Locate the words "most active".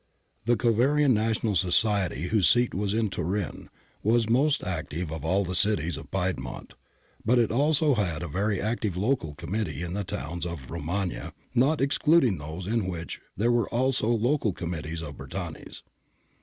4.27-5.11